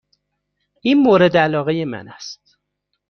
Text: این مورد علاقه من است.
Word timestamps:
این 0.81 0.99
مورد 0.99 1.37
علاقه 1.37 1.85
من 1.85 2.07
است. 2.07 2.57